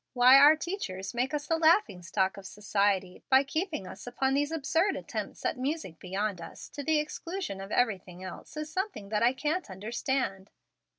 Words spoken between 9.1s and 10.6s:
I can't understand.